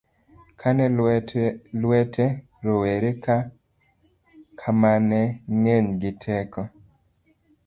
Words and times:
kane 0.59 0.85
lwete 1.81 2.25
rowera 2.65 3.11
ka 4.59 4.69
mane 4.81 5.21
ng'eny 5.57 5.87
gi 6.01 6.11
teko 6.23 6.61